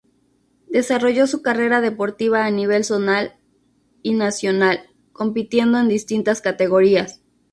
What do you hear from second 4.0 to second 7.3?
y nacional, compitiendo en distintas categorías.